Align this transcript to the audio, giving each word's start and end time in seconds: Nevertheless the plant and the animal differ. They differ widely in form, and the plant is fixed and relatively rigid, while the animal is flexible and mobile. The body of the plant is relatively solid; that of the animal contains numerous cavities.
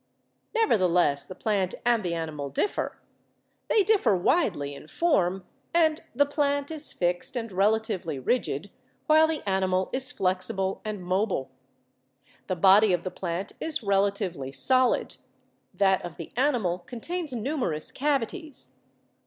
Nevertheless 0.55 1.25
the 1.25 1.35
plant 1.35 1.75
and 1.85 2.03
the 2.03 2.15
animal 2.15 2.49
differ. 2.49 2.97
They 3.69 3.83
differ 3.83 4.15
widely 4.15 4.73
in 4.73 4.87
form, 4.87 5.45
and 5.75 6.01
the 6.15 6.25
plant 6.25 6.71
is 6.71 6.91
fixed 6.91 7.35
and 7.35 7.51
relatively 7.51 8.17
rigid, 8.17 8.71
while 9.05 9.27
the 9.27 9.47
animal 9.47 9.91
is 9.93 10.11
flexible 10.11 10.81
and 10.83 11.03
mobile. 11.03 11.51
The 12.47 12.55
body 12.55 12.93
of 12.93 13.03
the 13.03 13.11
plant 13.11 13.51
is 13.59 13.83
relatively 13.83 14.51
solid; 14.51 15.17
that 15.71 16.03
of 16.03 16.17
the 16.17 16.31
animal 16.35 16.79
contains 16.79 17.33
numerous 17.33 17.91
cavities. 17.91 18.73